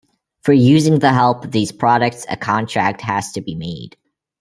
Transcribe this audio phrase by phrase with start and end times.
[0.41, 3.97] For using the help of these products a contract has to be made.